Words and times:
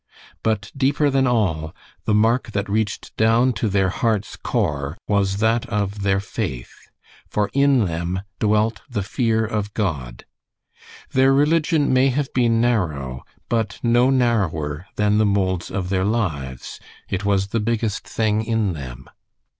But 0.41 0.71
deeper 0.75 1.11
than 1.11 1.27
all, 1.27 1.75
the 2.05 2.13
mark 2.15 2.53
that 2.53 2.67
reached 2.67 3.15
down 3.17 3.53
to 3.53 3.69
their 3.69 3.89
hearts' 3.89 4.35
core 4.35 4.97
was 5.07 5.37
that 5.37 5.67
of 5.69 6.01
their 6.01 6.19
faith, 6.19 6.73
for 7.29 7.51
in 7.53 7.85
them 7.85 8.21
dwelt 8.39 8.81
the 8.89 9.03
fear 9.03 9.45
of 9.45 9.75
God. 9.75 10.25
Their 11.11 11.31
religion 11.31 11.93
may 11.93 12.09
have 12.09 12.33
been 12.33 12.59
narrow, 12.59 13.21
but 13.47 13.79
no 13.83 14.09
narrower 14.09 14.87
than 14.95 15.19
the 15.19 15.25
moulds 15.27 15.69
of 15.69 15.89
their 15.89 16.03
lives. 16.03 16.79
It 17.07 17.23
was 17.23 17.49
the 17.49 17.59
biggest 17.59 18.03
thing 18.07 18.43
in 18.43 18.73
them. 18.73 19.07